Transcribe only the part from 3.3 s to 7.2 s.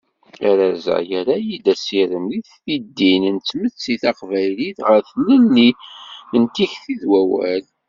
n tmetti taqbaylit ɣer tlelli n tikti d